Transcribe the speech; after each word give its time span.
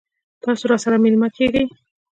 تاسو 0.43 0.63
راسره 0.71 0.97
میلمه 1.03 1.29
کیږئ؟ 1.37 1.65